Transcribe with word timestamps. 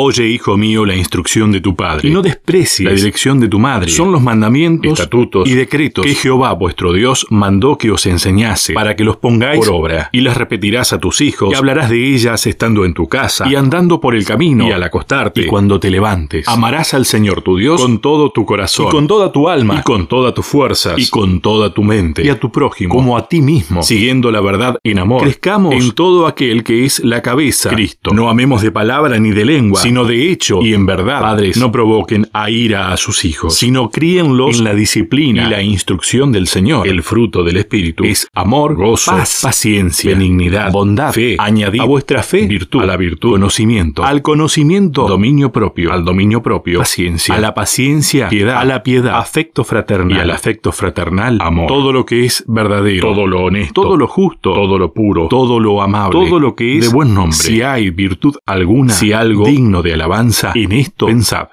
Oye, 0.00 0.28
hijo 0.28 0.56
mío, 0.56 0.86
la 0.86 0.94
instrucción 0.94 1.50
de 1.50 1.60
tu 1.60 1.74
padre. 1.74 2.08
Y 2.08 2.12
no 2.12 2.22
desprecies 2.22 2.88
la 2.88 2.94
dirección 2.94 3.40
de 3.40 3.48
tu 3.48 3.58
madre. 3.58 3.90
Son 3.90 4.12
los 4.12 4.22
mandamientos, 4.22 4.92
estatutos 4.92 5.48
y 5.48 5.54
decretos 5.54 6.06
que 6.06 6.14
Jehová 6.14 6.52
vuestro 6.52 6.92
Dios 6.92 7.26
mandó 7.30 7.76
que 7.76 7.90
os 7.90 8.06
enseñase 8.06 8.74
para 8.74 8.94
que 8.94 9.02
los 9.02 9.16
pongáis 9.16 9.58
por 9.58 9.74
obra. 9.74 10.08
y 10.12 10.20
las 10.20 10.36
repetirás 10.36 10.92
a 10.92 11.00
tus 11.00 11.20
hijos 11.20 11.50
Y 11.52 11.56
hablarás 11.56 11.90
de 11.90 12.14
ellas 12.14 12.46
estando 12.46 12.84
en 12.84 12.94
tu 12.94 13.08
casa 13.08 13.48
y 13.48 13.56
andando 13.56 14.00
por 14.00 14.14
el 14.14 14.24
camino 14.24 14.68
y 14.68 14.70
al 14.70 14.84
acostarte 14.84 15.40
y 15.40 15.46
cuando 15.46 15.80
te 15.80 15.90
levantes. 15.90 16.46
Amarás 16.46 16.94
al 16.94 17.04
Señor 17.04 17.42
tu 17.42 17.56
Dios 17.56 17.82
con 17.82 17.98
todo 18.00 18.30
tu 18.30 18.46
corazón 18.46 18.86
y 18.86 18.90
con 18.90 19.08
toda 19.08 19.32
tu 19.32 19.48
alma 19.48 19.80
y 19.80 19.82
con 19.82 20.06
toda 20.06 20.32
tu 20.32 20.44
fuerzas 20.44 20.96
y 20.96 21.10
con 21.10 21.40
toda 21.40 21.74
tu 21.74 21.82
mente 21.82 22.24
y 22.24 22.28
a 22.28 22.38
tu 22.38 22.52
prójimo 22.52 22.94
como 22.94 23.16
a 23.16 23.26
ti 23.28 23.40
mismo. 23.42 23.82
siguiendo 23.82 24.30
la 24.30 24.40
verdad 24.40 24.78
en 24.84 25.00
amor. 25.00 25.22
Crezcamos 25.22 25.74
en 25.74 25.90
todo 25.90 26.28
aquel 26.28 26.62
que 26.62 26.84
es 26.84 27.00
la 27.00 27.20
cabeza, 27.20 27.70
Cristo. 27.70 28.12
No 28.14 28.30
amemos 28.30 28.62
de 28.62 28.70
palabra 28.70 29.18
ni 29.18 29.30
de 29.32 29.44
lengua, 29.44 29.80
sino 29.88 30.04
de 30.04 30.30
hecho 30.30 30.60
y 30.62 30.74
en 30.74 30.84
verdad. 30.84 31.20
Padres, 31.20 31.56
no 31.56 31.72
provoquen 31.72 32.28
a 32.32 32.50
ira 32.50 32.92
a 32.92 32.96
sus 32.96 33.24
hijos, 33.24 33.54
sino 33.54 33.90
críenlos 33.90 34.58
en 34.58 34.64
la 34.64 34.74
disciplina 34.74 35.46
y 35.46 35.50
la 35.50 35.62
instrucción 35.62 36.30
del 36.30 36.46
Señor. 36.46 36.86
El 36.86 37.02
fruto 37.02 37.42
del 37.42 37.56
Espíritu 37.56 38.04
es 38.04 38.28
amor, 38.34 38.74
gozo, 38.74 39.12
paz, 39.12 39.40
paciencia, 39.42 40.10
benignidad, 40.10 40.70
bondad, 40.70 41.12
fe. 41.12 41.36
añadid 41.38 41.80
A 41.80 41.84
vuestra 41.84 42.22
fe, 42.22 42.46
virtud, 42.46 42.82
a 42.82 42.86
la 42.86 42.96
virtud, 42.96 43.32
conocimiento, 43.32 44.04
al 44.04 44.20
conocimiento, 44.20 45.08
dominio 45.08 45.50
propio, 45.50 45.92
al 45.92 46.04
dominio 46.04 46.42
propio, 46.42 46.80
paciencia, 46.80 47.34
a 47.34 47.38
la 47.38 47.54
paciencia, 47.54 48.28
piedad, 48.28 48.58
a 48.58 48.64
la 48.64 48.82
piedad, 48.82 49.18
afecto 49.18 49.64
fraternal, 49.64 50.18
y 50.18 50.20
al 50.20 50.30
afecto 50.30 50.70
fraternal, 50.70 51.38
amor. 51.40 51.66
todo 51.66 51.92
lo 51.92 52.04
que 52.04 52.26
es 52.26 52.44
verdadero, 52.46 53.08
todo 53.08 53.26
lo 53.26 53.44
honesto, 53.44 53.80
todo 53.80 53.96
lo 53.96 54.06
justo, 54.06 54.52
todo 54.52 54.78
lo 54.78 54.92
puro, 54.92 55.28
todo 55.28 55.58
lo 55.58 55.80
amable, 55.80 56.12
todo 56.12 56.38
lo 56.38 56.54
que 56.54 56.76
es 56.76 56.88
de 56.88 56.94
buen 56.94 57.14
nombre. 57.14 57.36
si 57.36 57.62
hay 57.62 57.88
virtud 57.88 58.36
alguna, 58.44 58.92
si 58.92 59.12
algo 59.12 59.46
digno 59.46 59.77
de 59.82 59.92
alabanza, 59.92 60.52
en 60.54 60.72
esto 60.72 61.06
pensad. 61.06 61.48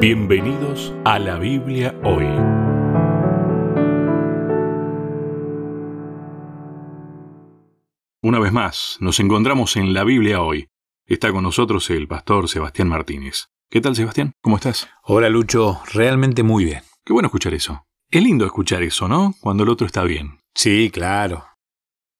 Bienvenidos 0.00 0.92
a 1.04 1.18
la 1.18 1.38
Biblia 1.38 1.94
hoy. 2.02 2.24
Una 8.22 8.38
vez 8.40 8.52
más, 8.52 8.96
nos 9.00 9.20
encontramos 9.20 9.76
en 9.76 9.94
la 9.94 10.04
Biblia 10.04 10.42
hoy. 10.42 10.68
Está 11.06 11.30
con 11.30 11.44
nosotros 11.44 11.88
el 11.90 12.08
pastor 12.08 12.48
Sebastián 12.48 12.88
Martínez. 12.88 13.48
¿Qué 13.70 13.80
tal, 13.80 13.94
Sebastián? 13.94 14.32
¿Cómo 14.40 14.56
estás? 14.56 14.88
Hola 15.04 15.28
Lucho, 15.28 15.80
realmente 15.92 16.42
muy 16.42 16.64
bien. 16.64 16.82
Qué 17.04 17.12
bueno 17.12 17.26
escuchar 17.26 17.54
eso. 17.54 17.86
Es 18.10 18.22
lindo 18.22 18.44
escuchar 18.44 18.82
eso, 18.82 19.08
¿no? 19.08 19.34
Cuando 19.40 19.62
el 19.62 19.68
otro 19.68 19.86
está 19.86 20.02
bien. 20.04 20.38
Sí, 20.54 20.90
claro. 20.92 21.46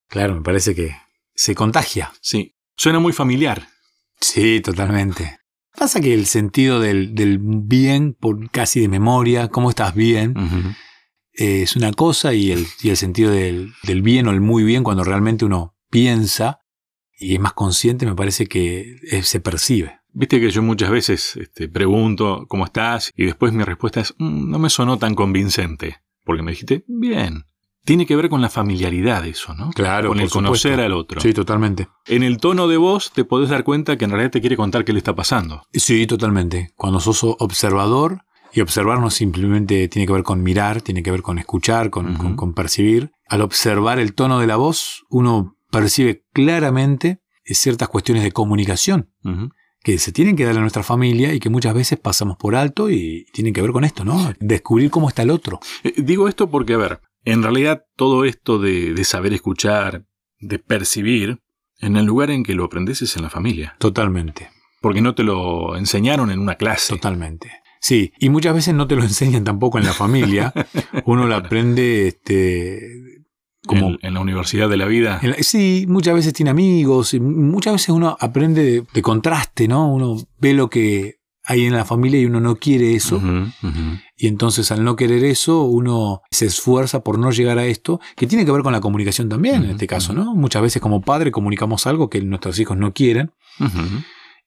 Claro, 0.07 0.35
me 0.35 0.41
parece 0.41 0.73
que 0.73 0.95
se 1.35 1.53
contagia. 1.53 2.11
Sí. 2.21 2.55
Suena 2.75 2.99
muy 2.99 3.13
familiar. 3.13 3.72
Sí, 4.23 4.61
totalmente. 4.61 5.37
Pasa 5.77 5.99
que 5.99 6.13
el 6.13 6.25
sentido 6.27 6.79
del, 6.79 7.13
del 7.13 7.39
bien, 7.41 8.13
por 8.13 8.49
casi 8.51 8.79
de 8.79 8.87
memoria, 8.87 9.49
cómo 9.49 9.69
estás 9.69 9.93
bien, 9.95 10.33
eh, 11.33 11.63
es 11.63 11.75
una 11.75 11.91
cosa 11.91 12.33
y 12.33 12.51
el, 12.51 12.65
y 12.81 12.89
el 12.89 12.97
sentido 12.97 13.31
del, 13.31 13.73
del 13.83 14.01
bien 14.01 14.27
o 14.27 14.31
el 14.31 14.39
muy 14.39 14.63
bien, 14.63 14.83
cuando 14.83 15.03
realmente 15.03 15.45
uno 15.45 15.75
piensa 15.89 16.59
y 17.19 17.33
es 17.35 17.39
más 17.39 17.53
consciente, 17.53 18.05
me 18.05 18.15
parece 18.15 18.45
que 18.47 18.97
se 19.23 19.39
percibe. 19.39 19.99
Viste 20.13 20.39
que 20.39 20.51
yo 20.51 20.61
muchas 20.61 20.89
veces 20.89 21.35
este, 21.35 21.67
pregunto 21.67 22.45
cómo 22.47 22.65
estás 22.65 23.11
y 23.15 23.25
después 23.25 23.51
mi 23.51 23.63
respuesta 23.63 23.99
es 24.01 24.13
"Mm, 24.19 24.49
no 24.51 24.59
me 24.59 24.69
sonó 24.69 24.97
tan 24.99 25.15
convincente. 25.15 25.97
Porque 26.23 26.43
me 26.43 26.51
dijiste 26.51 26.85
bien. 26.87 27.43
Tiene 27.85 28.05
que 28.05 28.15
ver 28.15 28.29
con 28.29 28.41
la 28.41 28.49
familiaridad 28.49 29.25
eso, 29.27 29.53
¿no? 29.55 29.71
Claro, 29.71 30.09
Con 30.09 30.19
el 30.19 30.29
conocer 30.29 30.71
supuesto. 30.73 30.85
al 30.85 30.93
otro. 30.93 31.19
Sí, 31.21 31.33
totalmente. 31.33 31.87
En 32.07 32.23
el 32.23 32.37
tono 32.37 32.67
de 32.67 32.77
voz 32.77 33.11
te 33.11 33.25
podés 33.25 33.49
dar 33.49 33.63
cuenta 33.63 33.97
que 33.97 34.05
en 34.05 34.11
realidad 34.11 34.31
te 34.31 34.39
quiere 34.41 34.55
contar 34.55 34.85
qué 34.85 34.93
le 34.93 34.99
está 34.99 35.13
pasando. 35.15 35.63
Sí, 35.73 36.07
totalmente. 36.07 36.71
Cuando 36.75 36.99
sos 36.99 37.23
observador, 37.23 38.21
y 38.55 38.61
observar 38.61 38.99
no 38.99 39.09
simplemente 39.09 39.87
tiene 39.87 40.05
que 40.05 40.13
ver 40.13 40.23
con 40.23 40.43
mirar, 40.43 40.81
tiene 40.81 41.01
que 41.01 41.09
ver 41.11 41.23
con 41.23 41.39
escuchar, 41.39 41.89
con, 41.89 42.11
Ujú. 42.11 42.17
con- 42.23 42.35
con 42.35 42.53
percibir. 42.53 43.11
Al 43.27 43.41
observar 43.41 43.97
el 43.99 44.13
tono 44.13 44.39
de 44.39 44.45
la 44.47 44.57
voz, 44.57 45.03
uno 45.09 45.55
percibe 45.71 46.23
claramente 46.33 47.19
ciertas 47.45 47.89
cuestiones 47.89 48.23
de 48.23 48.31
comunicación 48.31 49.09
que 49.83 49.97
se 49.97 50.11
tienen 50.13 50.35
que 50.37 50.45
dar 50.45 50.55
a 50.57 50.61
nuestra 50.61 50.83
familia 50.83 51.33
y 51.33 51.39
que 51.39 51.49
muchas 51.49 51.73
veces 51.73 51.99
pasamos 51.99 52.37
por 52.37 52.55
alto 52.55 52.89
y 52.89 53.25
tienen 53.33 53.53
que 53.53 53.61
ver 53.61 53.71
con 53.71 53.83
esto, 53.83 54.05
¿no? 54.05 54.31
Descubrir 54.39 54.89
cómo 54.91 55.09
está 55.09 55.23
el 55.23 55.31
otro. 55.31 55.59
Eh, 55.83 55.93
Digo 55.97 56.27
esto 56.29 56.49
porque, 56.49 56.75
a 56.75 56.77
ver, 56.77 57.01
en 57.25 57.43
realidad 57.43 57.83
todo 57.95 58.25
esto 58.25 58.59
de, 58.59 58.93
de 58.93 59.03
saber 59.03 59.33
escuchar, 59.33 60.05
de 60.39 60.59
percibir, 60.59 61.39
en 61.79 61.95
el 61.97 62.05
lugar 62.05 62.31
en 62.31 62.43
que 62.43 62.53
lo 62.53 62.65
aprendes 62.65 63.01
es 63.01 63.15
en 63.17 63.23
la 63.23 63.29
familia. 63.29 63.75
Totalmente, 63.79 64.49
Porque 64.81 65.01
no 65.01 65.15
te 65.15 65.23
lo 65.23 65.75
enseñaron 65.75 66.31
en 66.31 66.39
una 66.39 66.55
clase. 66.55 66.93
totalmente. 66.93 67.51
Sí, 67.81 68.13
y 68.17 68.29
muchas 68.29 68.53
veces 68.55 68.73
no 68.73 68.87
te 68.87 68.95
lo 68.95 69.03
enseñan 69.03 69.43
tampoco 69.43 69.77
en 69.77 69.85
la 69.85 69.93
familia. 69.93 70.53
Uno 71.05 71.27
lo 71.27 71.35
aprende 71.35 72.07
este, 72.07 72.81
como 73.65 73.89
En, 73.89 73.99
en 74.01 74.13
la 74.13 74.19
universidad 74.21 74.69
de 74.69 74.77
la 74.77 74.85
vida. 74.85 75.19
En 75.21 75.31
la- 75.31 75.37
Sí, 75.41 75.85
muchas 75.89 76.13
veces 76.15 76.33
tiene 76.33 76.51
amigos, 76.51 77.13
y 77.13 77.19
muchas 77.19 77.73
veces 77.73 77.89
uno 77.89 78.15
aprende 78.19 78.63
de, 78.63 78.83
de 78.93 79.01
contraste, 79.01 79.67
¿no? 79.67 79.91
Uno 79.93 80.15
ve 80.39 80.53
lo 80.53 80.69
que 80.69 81.15
hay 81.45 81.65
en 81.65 81.73
la 81.73 81.85
familia 81.85 82.19
y 82.19 82.25
uno 82.25 82.39
no 82.39 82.55
quiere 82.55 82.95
eso, 82.95 83.21
y 84.15 84.27
entonces 84.27 84.71
al 84.71 84.83
no 84.83 84.95
querer 84.95 85.23
eso, 85.23 85.63
uno 85.63 86.21
se 86.31 86.45
esfuerza 86.45 87.03
por 87.03 87.19
no 87.19 87.31
llegar 87.31 87.59
a 87.59 87.65
esto, 87.65 87.99
que 88.15 88.27
tiene 88.27 88.45
que 88.45 88.51
ver 88.51 88.63
con 88.63 88.73
la 88.73 88.81
comunicación 88.81 89.29
también, 89.29 89.63
en 89.63 89.71
este 89.71 89.87
caso, 89.87 90.13
¿no? 90.13 90.35
Muchas 90.35 90.61
veces 90.61 90.81
como 90.81 91.01
padre 91.01 91.31
comunicamos 91.31 91.85
algo 91.87 92.09
que 92.09 92.21
nuestros 92.21 92.59
hijos 92.59 92.77
no 92.77 92.93
quieren, 92.93 93.31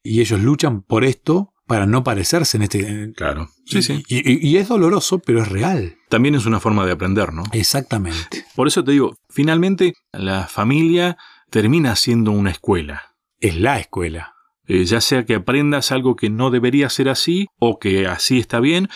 y 0.02 0.20
ellos 0.20 0.40
luchan 0.40 0.82
por 0.82 1.04
esto 1.04 1.52
para 1.66 1.84
no 1.84 2.04
parecerse 2.04 2.58
en 2.58 2.62
este... 2.62 3.12
Claro. 3.16 3.48
Sí, 3.64 3.82
sí. 3.82 4.04
Y 4.06 4.56
es 4.56 4.68
doloroso, 4.68 5.18
pero 5.18 5.42
es 5.42 5.48
real. 5.48 5.96
También 6.08 6.36
es 6.36 6.46
una 6.46 6.60
forma 6.60 6.86
de 6.86 6.92
aprender, 6.92 7.32
¿no? 7.32 7.42
Exactamente. 7.50 8.46
Por 8.54 8.68
eso 8.68 8.84
te 8.84 8.92
digo, 8.92 9.16
finalmente 9.28 9.94
la 10.12 10.46
familia 10.46 11.18
termina 11.50 11.96
siendo 11.96 12.30
una 12.30 12.52
escuela. 12.52 13.16
Es 13.40 13.56
la 13.56 13.80
escuela. 13.80 14.35
Eh, 14.68 14.84
ya 14.84 15.00
sea 15.00 15.24
que 15.24 15.34
aprendas 15.36 15.92
algo 15.92 16.16
que 16.16 16.28
no 16.30 16.50
debería 16.50 16.88
ser 16.88 17.08
así 17.08 17.46
o 17.58 17.78
que 17.78 18.06
así 18.06 18.38
está 18.38 18.60
bien 18.60 18.88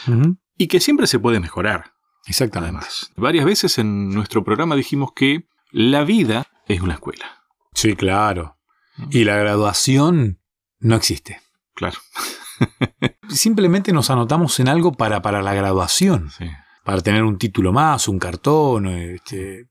y 0.57 0.67
que 0.67 0.81
siempre 0.81 1.07
se 1.07 1.19
puede 1.19 1.41
mejorar. 1.41 1.93
Exactamente. 2.27 2.77
Además, 2.77 3.11
varias 3.17 3.45
veces 3.45 3.79
en 3.79 4.11
nuestro 4.11 4.45
programa 4.45 4.77
dijimos 4.77 5.11
que 5.15 5.47
la 5.71 6.05
vida 6.05 6.47
es 6.67 6.81
una 6.81 6.95
escuela. 6.95 7.43
Sí, 7.73 7.95
claro. 7.97 8.59
Y 9.11 9.25
la 9.25 9.37
graduación 9.37 10.41
no 10.81 10.97
existe. 10.97 11.41
Claro. 11.75 11.99
Simplemente 13.29 13.93
nos 13.93 14.11
anotamos 14.11 14.59
en 14.61 14.69
algo 14.69 14.93
para, 14.93 15.23
para 15.23 15.41
la 15.43 15.55
graduación, 15.55 16.31
Sí. 16.31 16.47
para 16.85 17.01
tener 17.01 17.23
un 17.25 17.39
título 17.39 17.73
más, 17.73 18.09
un 18.09 18.19
cartón, 18.19 18.87
este, 18.87 19.67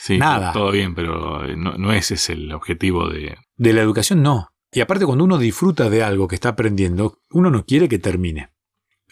Sí, 0.00 0.18
Nada. 0.18 0.52
Todo 0.52 0.72
bien, 0.72 0.96
pero 0.96 1.44
eh, 1.44 1.54
no, 1.56 1.74
no 1.78 1.92
ese 1.92 2.14
es 2.14 2.28
el 2.30 2.52
objetivo 2.52 3.08
de... 3.08 3.36
de 3.56 3.72
la 3.72 3.82
educación 3.82 4.20
no. 4.22 4.48
Y 4.72 4.80
aparte 4.80 5.04
cuando 5.04 5.24
uno 5.24 5.36
disfruta 5.36 5.90
de 5.90 6.02
algo 6.02 6.26
que 6.26 6.34
está 6.34 6.50
aprendiendo, 6.50 7.18
uno 7.30 7.50
no 7.50 7.64
quiere 7.64 7.88
que 7.88 7.98
termine. 7.98 8.50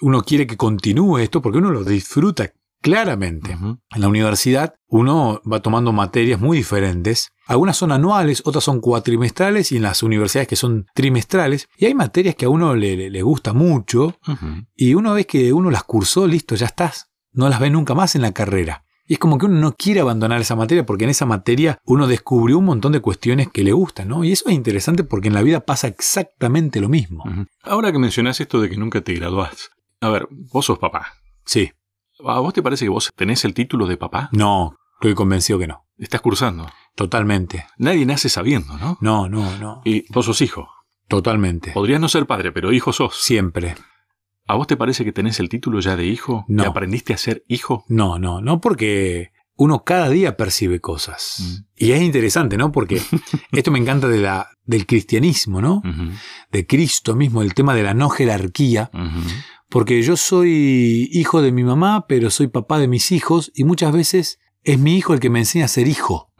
Uno 0.00 0.22
quiere 0.22 0.46
que 0.46 0.56
continúe 0.56 1.18
esto 1.18 1.42
porque 1.42 1.58
uno 1.58 1.70
lo 1.70 1.84
disfruta 1.84 2.50
claramente. 2.80 3.52
En 3.52 4.00
la 4.00 4.08
universidad 4.08 4.74
uno 4.88 5.42
va 5.50 5.60
tomando 5.60 5.92
materias 5.92 6.40
muy 6.40 6.56
diferentes. 6.56 7.32
Algunas 7.46 7.76
son 7.76 7.92
anuales, 7.92 8.42
otras 8.46 8.64
son 8.64 8.80
cuatrimestrales 8.80 9.70
y 9.72 9.76
en 9.76 9.82
las 9.82 10.02
universidades 10.02 10.48
que 10.48 10.56
son 10.56 10.86
trimestrales. 10.94 11.68
Y 11.76 11.84
hay 11.84 11.94
materias 11.94 12.36
que 12.36 12.46
a 12.46 12.48
uno 12.48 12.74
le, 12.74 13.22
gusta 13.22 13.52
mucho 13.52 14.16
y 14.74 14.94
una 14.94 15.12
vez 15.12 15.26
que 15.26 15.52
uno 15.52 15.70
las 15.70 15.84
cursó, 15.84 16.26
listo, 16.26 16.54
ya 16.54 16.66
estás. 16.66 17.10
No 17.32 17.48
las 17.50 17.60
ve 17.60 17.68
nunca 17.68 17.94
más 17.94 18.14
en 18.14 18.22
la 18.22 18.32
carrera. 18.32 18.84
Y 19.10 19.14
es 19.14 19.18
como 19.18 19.38
que 19.38 19.46
uno 19.46 19.58
no 19.58 19.72
quiere 19.72 19.98
abandonar 19.98 20.40
esa 20.40 20.54
materia 20.54 20.86
porque 20.86 21.02
en 21.02 21.10
esa 21.10 21.26
materia 21.26 21.80
uno 21.84 22.06
descubrió 22.06 22.58
un 22.58 22.64
montón 22.64 22.92
de 22.92 23.00
cuestiones 23.00 23.48
que 23.48 23.64
le 23.64 23.72
gustan, 23.72 24.06
¿no? 24.06 24.22
Y 24.22 24.30
eso 24.30 24.48
es 24.48 24.54
interesante 24.54 25.02
porque 25.02 25.26
en 25.26 25.34
la 25.34 25.42
vida 25.42 25.58
pasa 25.58 25.88
exactamente 25.88 26.80
lo 26.80 26.88
mismo. 26.88 27.24
Ahora 27.64 27.90
que 27.90 27.98
mencionás 27.98 28.40
esto 28.40 28.60
de 28.60 28.70
que 28.70 28.76
nunca 28.76 29.00
te 29.00 29.12
graduás. 29.14 29.72
A 30.00 30.10
ver, 30.10 30.28
vos 30.30 30.64
sos 30.64 30.78
papá. 30.78 31.14
Sí. 31.44 31.72
¿A 32.24 32.38
vos 32.38 32.54
te 32.54 32.62
parece 32.62 32.84
que 32.84 32.88
vos 32.88 33.10
tenés 33.16 33.44
el 33.44 33.52
título 33.52 33.88
de 33.88 33.96
papá? 33.96 34.28
No, 34.30 34.76
estoy 35.00 35.16
convencido 35.16 35.58
que 35.58 35.66
no. 35.66 35.88
Estás 35.98 36.20
cursando. 36.20 36.70
Totalmente. 36.94 37.66
Nadie 37.78 38.06
nace 38.06 38.28
sabiendo, 38.28 38.78
¿no? 38.78 38.96
No, 39.00 39.28
no, 39.28 39.58
no. 39.58 39.82
Y 39.84 40.04
vos 40.12 40.26
sos 40.26 40.40
hijo. 40.40 40.68
Totalmente. 41.08 41.72
Podrías 41.72 42.00
no 42.00 42.08
ser 42.08 42.26
padre, 42.26 42.52
pero 42.52 42.70
hijo 42.70 42.92
sos. 42.92 43.16
Siempre. 43.20 43.74
¿A 44.46 44.54
vos 44.54 44.66
te 44.66 44.76
parece 44.76 45.04
que 45.04 45.12
tenés 45.12 45.38
el 45.40 45.48
título 45.48 45.80
ya 45.80 45.96
de 45.96 46.06
hijo? 46.06 46.44
No. 46.48 46.62
¿Que 46.62 46.68
aprendiste 46.68 47.14
a 47.14 47.18
ser 47.18 47.44
hijo? 47.48 47.84
No, 47.88 48.18
no, 48.18 48.40
no 48.40 48.60
porque 48.60 49.32
uno 49.60 49.84
cada 49.84 50.08
día 50.08 50.36
percibe 50.36 50.80
cosas. 50.80 51.36
Mm. 51.38 51.84
Y 51.84 51.92
es 51.92 52.02
interesante, 52.02 52.56
¿no? 52.56 52.72
Porque 52.72 53.02
esto 53.52 53.70
me 53.70 53.78
encanta 53.78 54.08
de 54.08 54.18
la, 54.18 54.48
del 54.64 54.86
cristianismo, 54.86 55.60
¿no? 55.60 55.82
De 56.50 56.66
Cristo 56.66 57.14
mismo, 57.14 57.42
el 57.42 57.52
tema 57.52 57.74
de 57.74 57.82
la 57.82 57.92
no 57.92 58.08
jerarquía. 58.08 58.90
Porque 59.68 60.02
yo 60.02 60.16
soy 60.16 61.08
hijo 61.12 61.42
de 61.42 61.52
mi 61.52 61.62
mamá, 61.62 62.06
pero 62.08 62.30
soy 62.30 62.48
papá 62.48 62.78
de 62.78 62.88
mis 62.88 63.12
hijos 63.12 63.52
y 63.54 63.64
muchas 63.64 63.92
veces 63.92 64.40
es 64.62 64.78
mi 64.78 64.96
hijo 64.96 65.14
el 65.14 65.20
que 65.20 65.30
me 65.30 65.40
enseña 65.40 65.66
a 65.66 65.68
ser 65.68 65.88
hijo. 65.88 66.32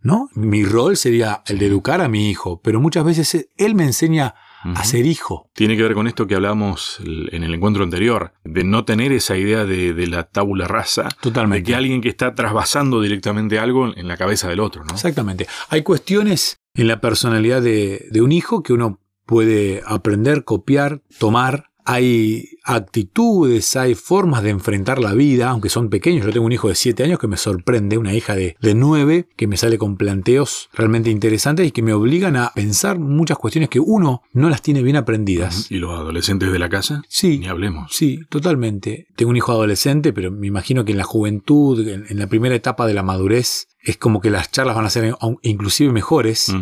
¿no? 0.00 0.28
Mi 0.34 0.64
rol 0.64 0.96
sería 0.96 1.42
el 1.46 1.58
de 1.58 1.66
educar 1.66 2.00
a 2.00 2.08
mi 2.08 2.30
hijo, 2.30 2.62
pero 2.62 2.80
muchas 2.80 3.04
veces 3.04 3.50
él 3.56 3.74
me 3.74 3.84
enseña 3.84 4.34
a 4.64 4.84
ser 4.84 5.06
hijo. 5.06 5.50
Tiene 5.52 5.76
que 5.76 5.82
ver 5.82 5.94
con 5.94 6.06
esto 6.06 6.26
que 6.26 6.34
hablábamos 6.34 6.98
el- 7.04 7.28
en 7.32 7.44
el 7.44 7.54
encuentro 7.54 7.84
anterior, 7.84 8.32
de 8.44 8.64
no 8.64 8.84
tener 8.84 9.12
esa 9.12 9.36
idea 9.36 9.64
de, 9.64 9.92
de 9.94 10.06
la 10.06 10.24
tabula 10.24 10.66
rasa, 10.66 11.02
de 11.04 11.08
Totalmente. 11.20 11.64
que 11.70 11.74
alguien 11.74 12.00
que 12.00 12.08
está 12.08 12.34
trasvasando 12.34 13.00
directamente 13.02 13.58
algo 13.58 13.94
en 13.94 14.08
la 14.08 14.16
cabeza 14.16 14.48
del 14.48 14.60
otro, 14.60 14.84
¿no? 14.84 14.94
Exactamente. 14.94 15.46
Hay 15.68 15.82
cuestiones 15.82 16.58
en 16.74 16.88
la 16.88 17.00
personalidad 17.00 17.62
de, 17.62 18.06
de 18.10 18.22
un 18.22 18.32
hijo 18.32 18.62
que 18.62 18.72
uno 18.72 19.00
puede 19.26 19.82
aprender, 19.86 20.44
copiar, 20.44 21.02
tomar. 21.18 21.70
Hay 21.84 22.58
actitudes, 22.64 23.76
hay 23.76 23.94
formas 23.94 24.42
de 24.42 24.50
enfrentar 24.50 24.98
la 24.98 25.12
vida, 25.12 25.50
aunque 25.50 25.68
son 25.68 25.90
pequeños. 25.90 26.24
Yo 26.24 26.32
tengo 26.32 26.46
un 26.46 26.52
hijo 26.52 26.68
de 26.68 26.74
7 26.74 27.04
años 27.04 27.18
que 27.18 27.26
me 27.26 27.36
sorprende, 27.36 27.98
una 27.98 28.14
hija 28.14 28.34
de, 28.34 28.56
de 28.60 28.74
9 28.74 29.28
que 29.36 29.46
me 29.46 29.56
sale 29.56 29.78
con 29.78 29.96
planteos 29.96 30.70
realmente 30.72 31.10
interesantes 31.10 31.66
y 31.66 31.70
que 31.72 31.82
me 31.82 31.92
obligan 31.92 32.36
a 32.36 32.52
pensar 32.54 32.98
muchas 32.98 33.38
cuestiones 33.38 33.68
que 33.68 33.80
uno 33.80 34.22
no 34.32 34.48
las 34.48 34.62
tiene 34.62 34.82
bien 34.82 34.96
aprendidas. 34.96 35.70
¿Y 35.70 35.76
los 35.76 35.92
adolescentes 35.92 36.52
de 36.52 36.58
la 36.58 36.68
casa? 36.68 37.02
Sí, 37.08 37.38
Ni 37.38 37.48
hablemos. 37.48 37.92
Sí, 37.94 38.20
totalmente. 38.28 39.06
Tengo 39.16 39.30
un 39.30 39.36
hijo 39.36 39.52
adolescente, 39.52 40.12
pero 40.12 40.30
me 40.30 40.46
imagino 40.46 40.84
que 40.84 40.92
en 40.92 40.98
la 40.98 41.04
juventud, 41.04 41.86
en, 41.86 42.06
en 42.08 42.18
la 42.18 42.26
primera 42.26 42.54
etapa 42.54 42.86
de 42.86 42.94
la 42.94 43.02
madurez, 43.02 43.68
es 43.84 43.96
como 43.98 44.20
que 44.20 44.30
las 44.30 44.50
charlas 44.50 44.74
van 44.74 44.86
a 44.86 44.90
ser 44.90 45.14
inclusive 45.42 45.92
mejores, 45.92 46.52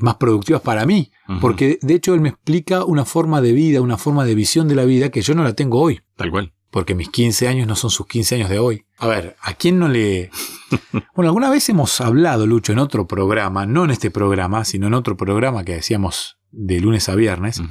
más 0.00 0.16
productivas 0.16 0.62
para 0.62 0.86
mí, 0.86 1.10
porque 1.40 1.78
de 1.82 1.94
hecho 1.94 2.14
él 2.14 2.20
me 2.20 2.28
explica 2.30 2.84
una 2.84 3.04
forma 3.04 3.40
de 3.40 3.52
vida, 3.52 3.80
una 3.80 3.96
forma 3.96 4.24
de 4.24 4.34
visión 4.34 4.68
de 4.68 4.74
la 4.74 4.84
vida 4.84 5.10
que 5.10 5.22
yo 5.22 5.34
no 5.34 5.42
la 5.44 5.54
tengo 5.54 5.80
hoy, 5.80 6.00
Tal 6.16 6.30
cual. 6.30 6.52
porque 6.70 6.94
mis 6.94 7.08
15 7.08 7.48
años 7.48 7.66
no 7.66 7.76
son 7.76 7.90
sus 7.90 8.06
15 8.06 8.36
años 8.36 8.50
de 8.50 8.58
hoy. 8.58 8.84
A 8.98 9.06
ver, 9.06 9.36
¿a 9.42 9.54
quién 9.54 9.78
no 9.78 9.88
le... 9.88 10.30
Bueno, 11.14 11.30
alguna 11.30 11.50
vez 11.50 11.68
hemos 11.68 12.00
hablado, 12.00 12.46
Lucho, 12.46 12.72
en 12.72 12.78
otro 12.78 13.06
programa, 13.06 13.66
no 13.66 13.84
en 13.84 13.90
este 13.90 14.10
programa, 14.10 14.64
sino 14.64 14.86
en 14.86 14.94
otro 14.94 15.16
programa 15.16 15.64
que 15.64 15.74
decíamos 15.74 16.38
de 16.52 16.80
lunes 16.80 17.08
a 17.08 17.14
viernes, 17.14 17.62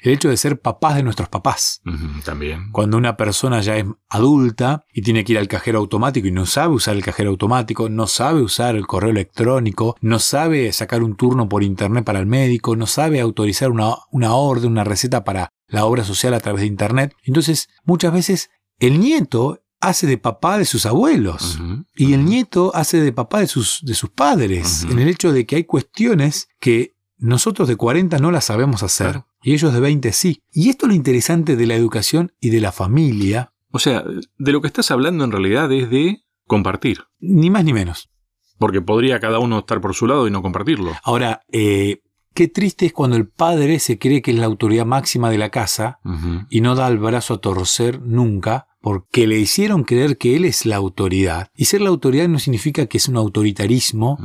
el 0.00 0.12
hecho 0.12 0.28
de 0.28 0.36
ser 0.36 0.60
papás 0.60 0.96
de 0.96 1.02
nuestros 1.02 1.28
papás. 1.28 1.80
También. 2.24 2.70
Cuando 2.72 2.96
una 2.96 3.16
persona 3.16 3.60
ya 3.60 3.76
es 3.76 3.86
adulta 4.08 4.84
y 4.92 5.02
tiene 5.02 5.24
que 5.24 5.32
ir 5.32 5.38
al 5.38 5.48
cajero 5.48 5.78
automático 5.78 6.26
y 6.28 6.32
no 6.32 6.46
sabe 6.46 6.74
usar 6.74 6.96
el 6.96 7.04
cajero 7.04 7.30
automático, 7.30 7.88
no 7.88 8.06
sabe 8.06 8.40
usar 8.40 8.76
el 8.76 8.86
correo 8.86 9.10
electrónico, 9.10 9.96
no 10.00 10.18
sabe 10.18 10.72
sacar 10.72 11.02
un 11.02 11.16
turno 11.16 11.48
por 11.48 11.62
internet 11.62 12.04
para 12.04 12.20
el 12.20 12.26
médico, 12.26 12.76
no 12.76 12.86
sabe 12.86 13.20
autorizar 13.20 13.70
una, 13.70 13.94
una 14.10 14.34
orden, 14.34 14.70
una 14.70 14.84
receta 14.84 15.24
para 15.24 15.50
la 15.66 15.84
obra 15.84 16.04
social 16.04 16.34
a 16.34 16.40
través 16.40 16.62
de 16.62 16.66
internet. 16.66 17.14
Entonces, 17.24 17.68
muchas 17.84 18.12
veces 18.12 18.50
el 18.78 19.00
nieto 19.00 19.62
hace 19.80 20.06
de 20.06 20.18
papá 20.18 20.58
de 20.58 20.64
sus 20.64 20.86
abuelos. 20.86 21.58
Y 21.94 22.12
el 22.12 22.24
nieto 22.24 22.74
hace 22.74 23.00
de 23.00 23.12
papá 23.12 23.40
de 23.40 23.46
sus, 23.46 23.80
de 23.82 23.94
sus 23.94 24.10
padres, 24.10 24.84
en 24.90 24.98
el 24.98 25.08
hecho 25.08 25.32
de 25.32 25.46
que 25.46 25.56
hay 25.56 25.64
cuestiones 25.64 26.48
que 26.60 26.94
nosotros 27.18 27.68
de 27.68 27.76
40 27.76 28.18
no 28.18 28.30
las 28.30 28.44
sabemos 28.46 28.82
hacer, 28.82 29.08
Claro. 29.10 29.26
y 29.42 29.52
ellos 29.54 29.72
de 29.72 29.80
20 29.80 30.12
sí. 30.12 30.42
Y 30.52 30.68
esto 30.70 30.86
es 30.86 30.90
lo 30.90 30.94
interesante 30.96 31.56
de 31.56 31.66
la 31.66 31.74
educación 31.74 32.32
y 32.40 32.50
de 32.50 32.60
la 32.60 32.72
familia, 32.72 33.52
O 33.70 33.78
sea, 33.78 34.02
de 34.38 34.52
lo 34.52 34.60
que 34.62 34.66
estás 34.68 34.90
hablando 34.90 35.24
en 35.24 35.32
realidad 35.32 35.70
es 35.72 35.90
de 35.90 36.22
compartir. 36.46 37.04
ni 37.20 37.50
más 37.50 37.64
ni 37.64 37.72
menos. 37.72 38.08
Porque 38.58 38.80
podría 38.80 39.20
cada 39.20 39.38
uno 39.38 39.58
estar 39.60 39.80
por 39.80 39.94
su 39.94 40.06
lado 40.06 40.26
y 40.26 40.30
no 40.30 40.40
compartirlo. 40.42 40.92
Ahora, 41.04 41.42
eh, 41.52 42.00
qué 42.34 42.48
triste 42.48 42.86
es 42.86 42.92
cuando 42.92 43.16
el 43.16 43.28
padre 43.28 43.78
se 43.78 43.98
cree 43.98 44.22
que 44.22 44.30
es 44.32 44.38
la 44.38 44.46
autoridad 44.46 44.86
máxima 44.86 45.30
de 45.30 45.38
la 45.38 45.50
casa 45.50 45.98
y 46.50 46.60
no 46.60 46.74
da 46.74 46.88
el 46.88 46.98
brazo 46.98 47.34
a 47.34 47.40
torcer 47.40 48.00
nunca 48.02 48.66
porque 48.80 49.26
le 49.26 49.38
hicieron 49.38 49.82
creer 49.84 50.16
que 50.18 50.34
él 50.36 50.44
es 50.44 50.64
la 50.64 50.76
autoridad. 50.76 51.50
Y 51.54 51.64
ser 51.66 51.80
la 51.82 51.88
autoridad 51.90 52.26
no 52.28 52.38
significa 52.38 52.86
que 52.86 52.96
es 52.98 53.08
un 53.08 53.16
autoritarismo. 53.16 54.18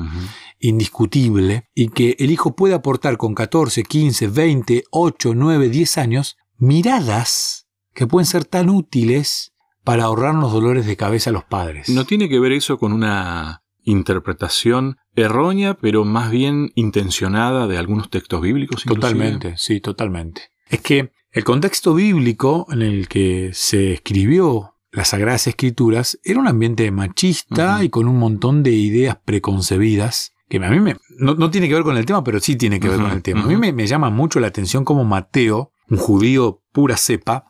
Indiscutible 0.64 1.66
y 1.76 1.90
que 1.90 2.16
el 2.20 2.32
hijo 2.32 2.56
puede 2.56 2.74
aportar 2.74 3.18
con 3.18 3.36
14, 3.36 3.84
15, 3.84 4.28
20, 4.28 4.84
8, 4.90 5.34
9, 5.36 5.70
10 5.70 5.98
años 5.98 6.38
miradas 6.58 7.68
que 7.94 8.08
pueden 8.08 8.26
ser 8.26 8.46
tan 8.46 8.70
útiles 8.70 9.54
para 9.84 10.06
ahorrarnos 10.06 10.54
dolores 10.54 10.86
de 10.86 10.96
cabeza 10.96 11.30
a 11.30 11.34
los 11.34 11.44
padres. 11.44 11.90
¿No 11.90 12.06
tiene 12.06 12.30
que 12.30 12.40
ver 12.40 12.54
eso 12.54 12.80
con 12.80 12.94
una 12.94 13.64
interpretación 13.84 14.98
errónea, 15.16 15.74
pero 15.74 16.06
más 16.06 16.32
bien 16.32 16.72
intencionada 16.76 17.68
de 17.68 17.78
algunos 17.78 18.10
textos 18.10 18.42
bíblicos? 18.42 18.86
inclusive? 18.86 19.02
Totalmente, 19.02 19.54
sí, 19.58 19.82
totalmente. 19.82 20.44
Es 20.70 20.80
que 20.80 21.12
el 21.32 21.44
contexto 21.44 21.94
bíblico 21.94 22.68
en 22.72 22.82
el 22.82 23.10
que 23.10 23.52
se 23.54 23.92
escribió 23.92 24.76
las 24.94 25.10
Sagradas 25.10 25.48
Escrituras 25.48 26.20
era 26.24 26.40
un 26.40 26.48
ambiente 26.48 26.90
machista 26.92 27.84
y 27.84 27.90
con 27.90 28.08
un 28.08 28.18
montón 28.18 28.64
de 28.64 28.72
ideas 28.72 29.18
preconcebidas 29.26 30.34
que 30.60 30.66
a 30.66 30.70
mí 30.70 30.80
me, 30.80 30.96
no, 31.18 31.36
no 31.36 31.50
tiene 31.52 31.68
que 31.68 31.74
ver 31.74 31.84
con 31.84 31.98
el 31.98 32.06
tema, 32.06 32.24
pero 32.24 32.40
sí 32.40 32.56
tiene 32.56 32.80
que 32.80 32.90
ver 32.90 33.00
con 33.00 33.12
el 33.12 33.22
tema. 33.22 33.44
A 33.44 33.46
mí 33.46 33.56
me, 33.58 33.72
me 33.74 33.88
llama 33.88 34.10
mucho 34.10 34.40
la 34.40 34.48
atención 34.48 34.84
como 34.86 35.04
Mateo, 35.04 35.72
un 35.90 35.98
judío 35.98 36.62
pura 36.72 36.98
cepa, 36.98 37.46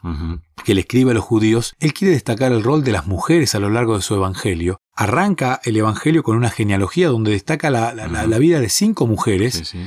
que 0.66 0.74
le 0.74 0.82
escribe 0.82 1.12
a 1.12 1.14
los 1.14 1.24
judíos, 1.24 1.74
él 1.80 1.94
quiere 1.94 2.14
destacar 2.14 2.52
el 2.52 2.64
rol 2.64 2.84
de 2.84 2.92
las 2.92 3.08
mujeres 3.08 3.56
a 3.56 3.60
lo 3.60 3.70
largo 3.70 3.96
de 3.96 4.02
su 4.02 4.16
evangelio. 4.16 4.78
Arranca 4.96 5.60
el 5.64 5.78
evangelio 5.78 6.24
con 6.24 6.36
una 6.38 6.50
genealogía 6.50 7.08
donde 7.10 7.32
destaca 7.32 7.70
la, 7.70 7.94
la- 7.94 8.08
la- 8.08 8.22
Ujú. 8.22 8.30
la 8.30 8.38
vida 8.40 8.60
de 8.60 8.70
cinco 8.70 9.08
mujeres, 9.08 9.54
sí, 9.56 9.66
sí. 9.66 9.80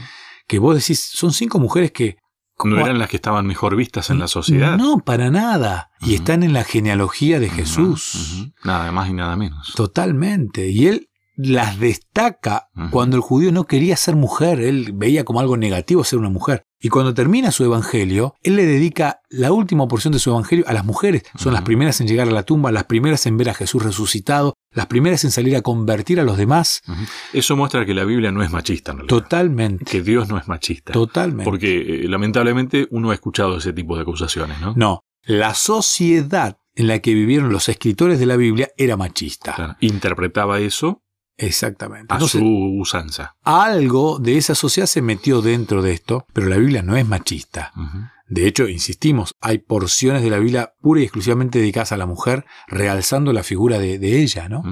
que 0.48 0.58
vos 0.58 0.74
decís, 0.74 1.00
son 1.00 1.32
cinco 1.32 1.58
mujeres 1.58 1.92
que... 1.92 2.16
No 2.64 2.80
eran 2.80 2.98
las 2.98 3.10
que 3.10 3.16
estaban 3.16 3.46
mejor 3.46 3.76
vistas 3.76 4.08
en 4.08 4.19
la 4.19 4.28
sociedad. 4.28 4.78
No, 4.78 5.00
para 5.00 5.30
nada. 5.30 5.90
Y 6.00 6.14
están 6.14 6.42
en 6.42 6.54
la 6.54 6.64
genealogía 6.64 7.38
de 7.38 7.50
Jesús. 7.50 8.48
Nada 8.64 8.90
más 8.92 9.10
y 9.10 9.12
nada 9.12 9.36
menos. 9.36 9.74
Totalmente. 9.76 10.70
Y 10.70 10.86
él 10.86 11.06
las 11.36 11.78
destaca 11.78 12.68
cuando 12.90 13.16
el 13.16 13.22
judío 13.22 13.52
no 13.52 13.64
quería 13.64 13.96
ser 13.96 14.16
mujer. 14.16 14.60
Él 14.60 14.92
veía 14.94 15.24
como 15.24 15.40
algo 15.40 15.56
negativo 15.56 16.02
ser 16.02 16.18
una 16.18 16.30
mujer. 16.30 16.64
Y 16.80 16.88
cuando 16.88 17.14
termina 17.14 17.50
su 17.50 17.64
evangelio, 17.64 18.34
él 18.42 18.56
le 18.56 18.64
dedica 18.64 19.20
la 19.28 19.52
última 19.52 19.88
porción 19.88 20.12
de 20.12 20.18
su 20.18 20.30
evangelio 20.30 20.64
a 20.68 20.72
las 20.72 20.84
mujeres. 20.84 21.22
Son 21.36 21.52
las 21.52 21.62
primeras 21.62 22.00
en 22.00 22.06
llegar 22.06 22.28
a 22.28 22.32
la 22.32 22.42
tumba, 22.42 22.72
las 22.72 22.84
primeras 22.84 23.26
en 23.26 23.36
ver 23.36 23.50
a 23.50 23.54
Jesús 23.54 23.82
resucitado, 23.82 24.54
las 24.72 24.86
primeras 24.86 25.24
en 25.24 25.30
salir 25.30 25.56
a 25.56 25.62
convertir 25.62 26.20
a 26.20 26.24
los 26.24 26.36
demás. 26.36 26.82
Eso 27.32 27.56
muestra 27.56 27.86
que 27.86 27.94
la 27.94 28.04
Biblia 28.04 28.30
no 28.30 28.42
es 28.42 28.50
machista, 28.50 28.92
en 28.92 28.98
realidad. 28.98 29.16
Totalmente. 29.16 29.84
Que 29.84 30.02
Dios 30.02 30.28
no 30.28 30.38
es 30.38 30.48
machista. 30.48 30.92
Totalmente. 30.92 31.44
Porque 31.44 32.04
eh, 32.04 32.08
lamentablemente 32.08 32.86
uno 32.90 33.10
ha 33.10 33.14
escuchado 33.14 33.58
ese 33.58 33.72
tipo 33.72 33.96
de 33.96 34.02
acusaciones, 34.02 34.60
¿no? 34.60 34.74
No, 34.76 35.04
la 35.22 35.54
sociedad 35.54 36.58
en 36.74 36.88
la 36.88 36.98
que 36.98 37.14
vivieron 37.14 37.50
los 37.50 37.68
escritores 37.68 38.18
de 38.20 38.26
la 38.26 38.36
Biblia 38.36 38.70
era 38.76 38.96
machista. 38.96 39.54
Claro. 39.54 39.76
Interpretaba 39.80 40.60
eso 40.60 41.02
Exactamente. 41.38 42.12
a 42.12 42.16
Entonces, 42.16 42.40
su 42.40 42.78
usanza. 42.80 43.36
algo 43.42 44.18
de 44.18 44.36
esa 44.38 44.54
sociedad 44.54 44.86
se 44.86 45.02
metió 45.02 45.42
dentro 45.42 45.82
de 45.82 45.92
esto, 45.92 46.26
pero 46.32 46.48
la 46.48 46.56
Biblia 46.56 46.82
no 46.82 46.96
es 46.96 47.06
machista. 47.06 47.72
De 48.28 48.48
hecho, 48.48 48.68
insistimos, 48.68 49.34
hay 49.40 49.58
porciones 49.58 50.22
de 50.22 50.31
la 50.31 50.38
Biblia 50.38 50.72
pura 50.81 51.00
y 51.00 51.05
exclusivamente 51.05 51.60
dedicadas 51.60 51.93
a 51.93 51.96
la 51.96 52.06
mujer, 52.06 52.44
realzando 52.66 53.32
la 53.32 53.44
figura 53.44 53.78
de, 53.78 53.98
de 54.00 54.20
ella, 54.20 54.48
¿no? 54.48 54.62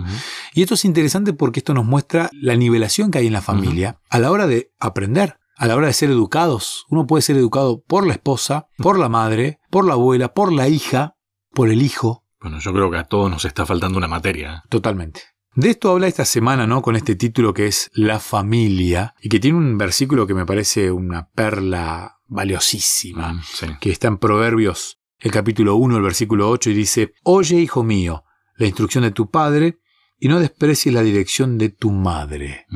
Y 0.55 0.63
esto 0.63 0.75
es 0.75 0.85
interesante 0.85 1.33
porque 1.35 1.61
esto 1.61 1.73
nos 1.75 1.85
muestra 1.85 2.31
la 2.33 2.57
nivelación 2.57 3.11
que 3.11 3.19
hay 3.19 3.27
en 3.29 3.33
la 3.33 3.43
familia 3.43 4.01
a 4.11 4.19
la 4.19 4.33
hora 4.33 4.47
de 4.49 4.73
aprender, 4.81 5.37
a 5.57 5.67
la 5.69 5.77
hora 5.77 5.87
de 5.87 5.93
ser 5.93 6.11
educados. 6.11 6.85
Uno 6.89 7.07
puede 7.07 7.23
ser 7.23 7.37
educado 7.37 7.81
por 7.87 8.07
la 8.07 8.15
esposa, 8.15 8.67
por 8.79 8.99
la 8.99 9.09
madre, 9.09 9.61
por 9.71 9.85
la 9.87 9.93
abuela, 9.93 10.35
por 10.35 10.53
la 10.53 10.69
hija, 10.69 11.15
por 11.53 11.69
el 11.69 11.83
hijo, 11.83 12.25
Bueno, 12.41 12.59
yo 12.59 12.73
creo 12.73 12.91
que 12.91 12.99
a 12.99 13.05
todos 13.05 13.31
nos 13.31 13.45
está 13.45 13.65
faltando 13.65 13.97
una 13.99 14.09
materia. 14.09 14.55
¿eh? 14.57 14.69
Totalmente. 14.69 15.23
De 15.57 15.71
esto 15.71 15.91
habla 15.93 16.09
esta 16.09 16.25
semana, 16.25 16.67
¿no? 16.67 16.83
Con 16.83 16.97
este 16.97 17.15
título 17.15 17.55
que 17.55 17.67
es 17.67 17.91
La 17.95 18.19
familia 18.19 19.15
y 19.23 19.29
que 19.29 19.39
tiene 19.39 19.59
un 19.59 19.79
versículo 19.79 20.27
que 20.27 20.35
me 20.35 20.47
parece 20.47 20.91
una 20.91 21.29
perla 21.29 22.19
valiosísima, 22.27 23.35
Mm, 23.35 23.41
sí. 23.45 23.67
que 23.81 23.91
está 23.91 24.09
en 24.09 24.19
Proverbios, 24.19 24.99
el 25.21 25.31
capítulo 25.31 25.77
1, 25.77 25.97
el 25.97 26.03
versículo 26.03 26.51
8, 26.51 26.71
y 26.71 26.75
dice, 26.75 27.13
Oye, 27.23 27.57
hijo 27.61 27.85
mío, 27.85 28.25
la 28.57 28.67
instrucción 28.67 29.05
de 29.05 29.11
tu 29.13 29.31
padre 29.31 29.79
y 30.19 30.29
no 30.29 30.41
desprecies 30.41 30.93
la 30.95 31.03
dirección 31.03 31.59
de 31.59 31.69
tu 31.69 31.91
madre. 31.93 32.67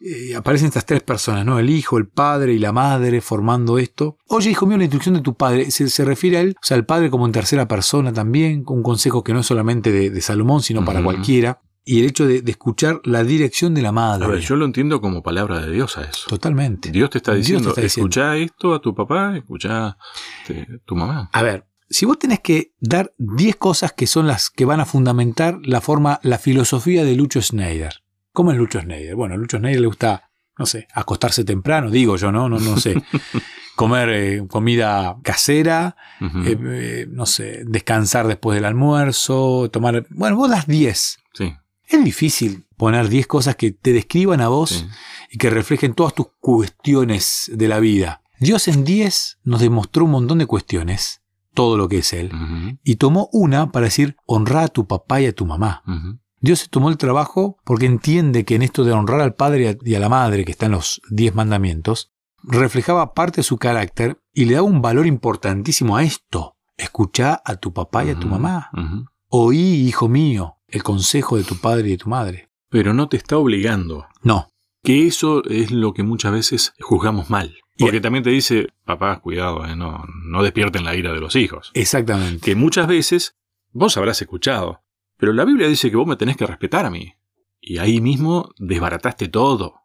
Eh, 0.00 0.34
aparecen 0.36 0.68
estas 0.68 0.84
tres 0.86 1.02
personas, 1.02 1.44
¿no? 1.46 1.58
El 1.58 1.70
hijo, 1.70 1.96
el 1.98 2.06
padre 2.06 2.52
y 2.52 2.58
la 2.58 2.70
madre 2.70 3.20
formando 3.20 3.78
esto. 3.78 4.18
Oye, 4.28 4.50
hijo 4.50 4.66
mío, 4.66 4.76
la 4.76 4.84
instrucción 4.84 5.14
de 5.14 5.22
tu 5.22 5.34
padre. 5.34 5.70
Se, 5.70 5.88
se 5.88 6.04
refiere 6.04 6.36
a 6.36 6.40
él, 6.42 6.54
o 6.56 6.64
sea, 6.66 6.76
al 6.76 6.84
padre 6.86 7.10
como 7.10 7.24
en 7.26 7.32
tercera 7.32 7.66
persona 7.66 8.12
también, 8.12 8.62
un 8.66 8.82
consejo 8.82 9.24
que 9.24 9.32
no 9.32 9.40
es 9.40 9.46
solamente 9.46 9.90
de, 9.90 10.10
de 10.10 10.20
Salomón, 10.20 10.62
sino 10.62 10.84
para 10.84 11.02
cualquiera. 11.02 11.60
Y 11.88 12.00
el 12.00 12.06
hecho 12.06 12.26
de, 12.26 12.42
de 12.42 12.50
escuchar 12.50 13.00
la 13.04 13.22
dirección 13.22 13.72
de 13.72 13.80
la 13.80 13.92
madre. 13.92 14.24
A 14.24 14.28
ver, 14.28 14.40
yo 14.40 14.56
lo 14.56 14.64
entiendo 14.64 15.00
como 15.00 15.22
palabra 15.22 15.60
de 15.60 15.70
Dios 15.70 15.96
a 15.96 16.02
eso. 16.02 16.28
Totalmente. 16.28 16.90
Dios 16.90 17.10
te 17.10 17.18
está 17.18 17.32
Dios 17.32 17.46
te 17.46 17.52
diciendo, 17.52 17.68
está 17.70 17.80
diciendo. 17.80 18.08
escucha 18.08 18.36
esto 18.36 18.74
a 18.74 18.80
tu 18.80 18.92
papá, 18.92 19.36
escucha 19.36 19.96
este, 20.42 20.62
a 20.62 20.78
tu 20.84 20.96
mamá. 20.96 21.30
A 21.32 21.42
ver, 21.42 21.64
si 21.88 22.04
vos 22.04 22.18
tenés 22.18 22.40
que 22.40 22.72
dar 22.80 23.14
10 23.18 23.56
cosas 23.56 23.92
que 23.92 24.06
son 24.06 24.26
las 24.26 24.50
que 24.50 24.64
van 24.64 24.80
a 24.80 24.84
fundamentar 24.84 25.58
la 25.62 25.80
forma, 25.80 26.18
la 26.22 26.38
filosofía 26.38 27.04
de 27.04 27.14
Lucho 27.14 27.40
Schneider. 27.40 28.02
¿Cómo 28.32 28.50
es 28.50 28.58
Lucho 28.58 28.80
Schneider? 28.80 29.14
Bueno, 29.14 29.34
a 29.34 29.38
Lucho 29.38 29.58
Schneider 29.58 29.80
le 29.80 29.86
gusta, 29.86 30.30
no 30.58 30.66
sé, 30.66 30.88
acostarse 30.92 31.44
temprano, 31.44 31.90
digo 31.90 32.16
yo, 32.16 32.32
¿no? 32.32 32.48
No, 32.48 32.58
no 32.58 32.76
sé. 32.78 33.00
Comer 33.76 34.08
eh, 34.08 34.46
comida 34.48 35.18
casera, 35.22 35.96
eh, 36.20 36.56
eh, 36.58 37.06
no 37.10 37.26
sé, 37.26 37.62
descansar 37.66 38.26
después 38.26 38.54
del 38.56 38.64
almuerzo, 38.64 39.68
tomar... 39.70 40.06
Bueno, 40.08 40.36
vos 40.36 40.48
das 40.50 40.66
10. 40.66 41.18
sí, 41.34 41.54
Es 41.88 42.04
difícil 42.04 42.66
poner 42.76 43.08
10 43.08 43.26
cosas 43.26 43.56
que 43.56 43.70
te 43.72 43.92
describan 43.92 44.40
a 44.40 44.48
vos 44.48 44.70
sí. 44.70 44.86
y 45.30 45.38
que 45.38 45.50
reflejen 45.50 45.94
todas 45.94 46.14
tus 46.14 46.26
cuestiones 46.40 47.50
de 47.54 47.68
la 47.68 47.78
vida. 47.80 48.22
Dios 48.38 48.68
en 48.68 48.84
10 48.84 49.38
nos 49.44 49.60
demostró 49.60 50.04
un 50.04 50.10
montón 50.10 50.38
de 50.38 50.46
cuestiones, 50.46 51.22
todo 51.54 51.76
lo 51.78 51.88
que 51.88 51.98
es 51.98 52.12
Él, 52.12 52.30
y 52.84 52.96
tomó 52.96 53.28
una 53.32 53.72
para 53.72 53.84
decir 53.86 54.16
honra 54.26 54.64
a 54.64 54.68
tu 54.68 54.86
papá 54.86 55.20
y 55.20 55.26
a 55.26 55.32
tu 55.34 55.46
mamá. 55.46 55.82
Dios 56.40 56.58
se 56.60 56.68
tomó 56.68 56.90
el 56.90 56.98
trabajo 56.98 57.56
porque 57.64 57.86
entiende 57.86 58.44
que 58.44 58.56
en 58.56 58.62
esto 58.62 58.84
de 58.84 58.92
honrar 58.92 59.20
al 59.20 59.34
padre 59.34 59.78
y 59.82 59.94
a- 59.94 60.00
la 60.00 60.08
madre, 60.10 60.44
que 60.44 60.52
está 60.52 60.66
en 60.66 60.72
los 60.72 61.00
diez 61.10 61.34
mandamientos, 61.34 62.12
reflejaba 62.42 63.14
parte 63.14 63.38
de 63.38 63.42
su 63.44 63.56
carácter 63.56 64.20
y 64.34 64.44
le 64.44 64.54
daba 64.54 64.66
un 64.66 64.82
valor 64.82 65.06
importantísimo 65.06 65.96
a 65.96 66.02
esto. 66.02 66.56
Escuchá 66.76 67.40
a 67.44 67.56
tu 67.56 67.72
papá 67.72 68.04
y 68.04 68.10
a 68.10 68.18
tu 68.18 68.28
mamá. 68.28 68.70
Oí, 69.28 69.58
hijo 69.88 70.08
mío, 70.08 70.55
el 70.68 70.82
consejo 70.82 71.36
de 71.36 71.44
tu 71.44 71.56
padre 71.56 71.88
y 71.88 71.90
de 71.92 71.98
tu 71.98 72.08
madre. 72.08 72.48
Pero 72.68 72.92
no 72.94 73.08
te 73.08 73.16
está 73.16 73.36
obligando. 73.38 74.06
No, 74.22 74.48
Que 74.82 75.06
eso 75.06 75.42
es 75.44 75.70
lo 75.70 75.92
que 75.94 76.02
muchas 76.02 76.32
veces 76.32 76.72
juzgamos 76.80 77.30
mal. 77.30 77.56
Porque 77.78 78.00
también 78.00 78.24
te 78.24 78.30
dice, 78.30 78.68
papá, 78.84 79.20
cuidado, 79.20 79.64
eh, 79.66 79.76
no, 79.76 80.04
no 80.24 80.42
despierten 80.42 80.84
la 80.84 80.94
ira 80.96 81.12
de 81.12 81.20
los 81.20 81.36
hijos. 81.36 81.70
exactamente. 81.74 82.40
Que 82.40 82.54
muchas 82.54 82.86
veces 82.86 83.36
vos 83.72 83.96
habrás 83.96 84.20
escuchado, 84.22 84.82
pero 85.18 85.32
la 85.32 85.44
Biblia 85.44 85.68
dice 85.68 85.90
que 85.90 85.96
vos 85.96 86.06
me 86.06 86.16
tenés 86.16 86.36
que 86.36 86.46
respetar 86.46 86.86
a 86.86 86.90
mí. 86.90 87.12
Y 87.60 87.78
ahí 87.78 88.00
mismo 88.00 88.50
desbarataste 88.58 89.28
todo. 89.28 89.82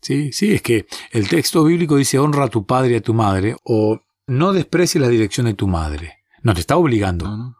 Sí, 0.00 0.32
sí, 0.32 0.52
es 0.54 0.62
que 0.62 0.86
el 1.10 1.28
texto 1.28 1.64
bíblico 1.64 1.96
dice 1.96 2.18
honra 2.18 2.44
a 2.44 2.48
tu 2.48 2.66
padre 2.66 2.92
y 2.92 2.96
a 2.96 3.02
tu 3.02 3.14
madre 3.14 3.56
o 3.64 4.00
no 4.26 4.52
desprecies 4.52 5.00
la 5.00 5.08
dirección 5.08 5.46
de 5.46 5.54
tu 5.54 5.66
madre. 5.68 6.18
No 6.42 6.52
te 6.54 6.60
está 6.60 6.76
obligando. 6.76 7.26
¿No? 7.26 7.36
¿No? 7.36 7.56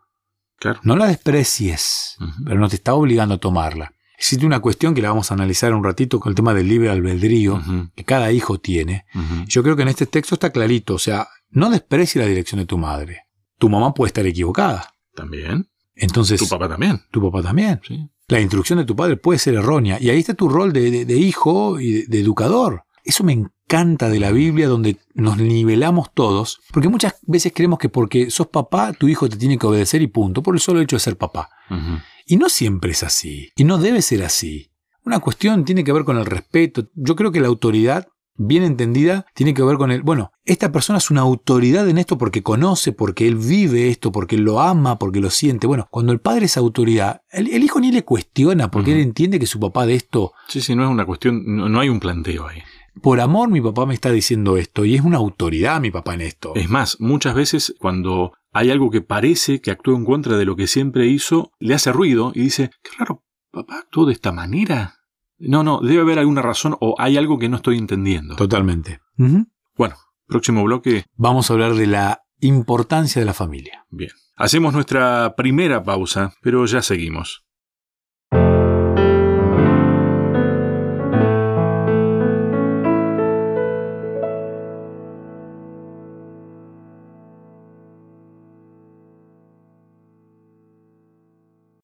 Claro. 0.73 0.81
No 0.85 0.97
la 0.97 1.07
desprecies, 1.07 2.17
pero 2.45 2.59
no 2.59 2.69
te 2.69 2.77
está 2.77 2.95
obligando 2.95 3.35
a 3.35 3.39
tomarla. 3.39 3.93
Existe 4.19 4.47
una 4.47 4.61
cuestión 4.61 4.95
que 4.95 5.03
la 5.03 5.11
vamos 5.11 5.31
a 5.31 5.35
analizar 5.35 5.75
un 5.75 5.85
ratito 5.85 6.19
con 6.21 6.31
el 6.31 6.35
tema 6.37 6.55
del 6.55 6.69
libre 6.69 6.89
albedrío 6.91 7.63
que 7.95 8.05
cada 8.05 8.33
hijo 8.33 8.59
tiene. 8.59 9.05
Yo 9.47 9.63
creo 9.63 9.77
que 9.77 9.83
en 9.83 9.89
este 9.89 10.07
texto 10.07 10.35
está 10.35 10.51
clarito, 10.51 10.95
o 10.95 10.99
sea, 10.99 11.29
no 11.51 11.71
desprecies 11.71 12.23
la 12.25 12.29
dirección 12.29 12.59
de 12.61 12.67
tu 12.67 12.79
madre. 12.79 13.23
Tu 13.59 13.69
mamá 13.69 13.93
puede 13.95 14.09
estar 14.09 14.27
equivocada. 14.27 14.91
También. 15.15 15.69
Entonces, 15.95 16.39
Tu 16.41 16.49
papá 16.49 16.69
también. 16.69 17.01
tu 17.11 17.23
papá 17.23 17.43
también. 17.43 17.81
Sí. 17.87 18.09
La 18.29 18.41
instrucción 18.41 18.79
de 18.79 18.85
tu 18.85 18.97
padre 18.97 19.17
puede 19.17 19.39
ser 19.39 19.55
errónea. 19.55 19.99
Y 20.01 20.11
ahí 20.11 20.19
está 20.19 20.35
tu 20.35 20.49
rol 20.49 20.73
de, 20.73 20.91
de- 20.91 21.05
de 21.05 21.17
hijo 21.17 21.79
y 21.81 21.93
de, 21.93 22.07
de 22.07 22.21
educador. 22.21 22.83
Eso 23.07 23.23
me 23.23 23.33
encanta 23.33 24.09
de 24.09 24.19
la 24.19 24.33
Biblia, 24.33 24.67
donde 24.67 24.99
nos 25.15 25.39
nivelamos 25.39 26.13
todos. 26.13 26.61
Porque 26.73 26.89
muchas 26.89 27.15
veces 27.23 27.53
creemos 27.55 27.79
que 27.79 27.89
porque 27.89 28.31
sos 28.31 28.49
papá, 28.49 28.93
tu 28.93 29.07
hijo 29.07 29.29
te 29.29 29.37
tiene 29.37 29.59
que 29.59 29.67
obedecer 29.67 30.03
y 30.03 30.09
punto, 30.09 30.43
por 30.43 30.57
el 30.57 30.61
solo 30.61 30.81
hecho 30.81 30.97
de 30.97 31.01
ser 31.01 31.17
papá. 31.17 31.49
Y 32.27 32.37
no 32.37 32.49
siempre 32.49 32.91
es 32.91 33.05
así. 33.05 33.51
Y 33.55 33.63
no 33.63 33.79
debe 33.79 34.03
ser 34.03 34.25
así. 34.25 34.73
Una 35.05 35.21
cuestión 35.21 35.65
tiene 35.65 35.85
que 35.85 35.93
ver 35.93 36.03
con 36.03 36.19
el 36.19 36.27
respeto. 36.27 36.89
Yo 36.95 37.15
creo 37.15 37.31
que 37.31 37.41
la 37.41 37.47
autoridad, 37.47 38.09
bien 38.35 38.65
entendida, 38.65 39.25
tiene 39.35 39.55
que 39.55 39.63
ver 39.63 39.77
con 39.77 39.93
el, 39.93 40.03
bueno, 40.03 40.33
esta 40.45 40.73
persona 40.73 40.99
es 40.99 41.09
una 41.09 41.21
autoridad 41.21 41.89
en 41.89 41.99
esto 41.99 42.19
porque 42.19 42.43
conoce, 42.43 42.91
porque 42.91 43.29
él 43.29 43.37
vive 43.37 43.89
esto, 43.89 44.11
porque 44.11 44.35
él 44.35 44.43
lo 44.43 44.61
ama, 44.61 44.99
porque 44.99 45.21
lo 45.21 45.31
siente. 45.31 45.69
Bueno, 45.69 45.87
cuando 45.93 46.13
el 46.13 46.19
padre 46.19 46.47
es 46.47 46.57
autoridad, 46.57 47.23
el, 47.31 47.47
el 47.53 47.63
hijo 47.63 47.79
ni 47.79 47.93
le 47.93 48.05
cuestiona 48.05 48.69
porque 48.69 48.95
él 48.95 48.99
entiende 48.99 49.39
que 49.39 49.47
su 49.47 49.61
papá 49.61 49.87
de 49.87 49.95
esto, 49.95 50.33
Sí, 50.49 50.61
sí, 50.61 50.75
no 50.75 50.83
es 50.83 50.91
una 50.91 51.07
cuestión, 51.07 51.45
no, 51.47 51.69
no 51.69 51.79
hay 51.79 51.89
un 51.89 52.01
planteo 52.01 52.49
ahí. 52.49 52.61
Por 53.03 53.21
amor 53.21 53.49
mi 53.51 53.61
papá 53.61 53.87
me 53.87 53.95
está 53.95 54.11
diciendo 54.11 54.57
esto 54.57 54.85
y 54.85 54.95
es 54.95 55.03
una 55.03 55.19
autoridad 55.19 55.81
mi 55.81 55.91
papá 55.91 56.15
en 56.15 56.23
esto. 56.23 56.53
Es 56.55 56.69
más, 56.69 57.01
muchas 57.01 57.35
veces 57.35 57.75
cuando 57.79 58.33
hay 58.53 58.71
algo 58.71 58.91
que 58.91 59.03
parece 59.03 59.61
que 59.61 59.71
actuó 59.71 59.95
en 59.97 60.05
contra 60.05 60.37
de 60.37 60.45
lo 60.45 60.57
que 60.57 60.67
siempre 60.67 61.07
hizo, 61.07 61.53
le 61.59 61.75
hace 61.75 61.93
ruido 61.93 62.33
y 62.35 62.43
dice, 62.43 62.71
qué 62.83 62.91
raro, 62.99 63.23
papá 63.51 63.79
actuó 63.81 64.07
de 64.07 64.13
esta 64.13 64.33
manera. 64.33 64.95
No, 65.39 65.63
no, 65.63 65.81
debe 65.81 66.01
haber 66.01 66.19
alguna 66.19 66.43
razón 66.43 66.77
o 66.81 66.95
hay 66.99 67.17
algo 67.17 67.39
que 67.39 67.49
no 67.49 67.57
estoy 67.57 67.77
entendiendo. 67.77 68.37
Totalmente. 68.37 69.01
Bueno, 69.77 69.97
próximo 70.27 70.65
bloque, 70.65 71.05
Vamos 71.15 71.51
a 71.51 71.55
hablar 71.55 71.75
de 71.75 71.87
la 71.87 72.23
importancia 72.41 73.21
de 73.21 73.27
la 73.27 73.35
familia. 73.35 73.87
bien. 73.91 74.11
Hacemos 74.39 74.75
nuestra 74.75 75.35
primera 75.35 75.83
pausa, 75.83 76.35
pero 76.43 76.67
ya 76.67 76.83
seguimos. 76.83 77.46